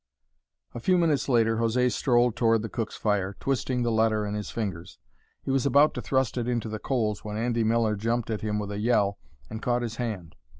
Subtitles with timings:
[0.73, 4.49] A few minutes later José strolled toward the cook's fire, twisting the letter in his
[4.49, 4.97] fingers.
[5.43, 8.57] He was about to thrust it into the coals when Andy Miller jumped at him
[8.57, 10.35] with a yell, and caught his hand.